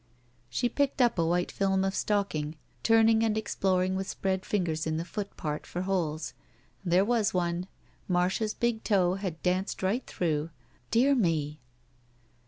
She 0.49 0.67
picked 0.67 0.99
up 0.99 1.19
a 1.19 1.25
white 1.27 1.51
film 1.51 1.83
of 1.83 1.93
stocking, 1.93 2.55
turning 2.81 3.21
and 3.23 3.37
exploring 3.37 3.95
with 3.95 4.09
spread 4.09 4.47
fingers 4.47 4.87
in 4.87 4.97
the 4.97 5.05
foot 5.05 5.37
part 5.37 5.67
for 5.67 5.83
holes. 5.83 6.33
There 6.83 7.05
was 7.05 7.35
one! 7.35 7.67
Marcia's 8.07 8.55
big 8.55 8.83
toe 8.83 9.13
had 9.13 9.43
danced 9.43 9.83
right 9.83 10.03
through. 10.07 10.49
"Dear 10.89 11.13
me!" 11.13 11.59